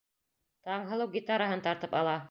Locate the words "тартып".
1.69-1.99